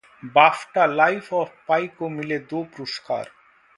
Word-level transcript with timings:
BAFTA: 0.35 0.85
‘life 0.85 1.31
of 1.33 1.53
Pi’ 1.67 1.87
को 1.99 2.09
मिले 2.09 2.39
दो 2.49 2.63
पुरस्कार 2.77 3.29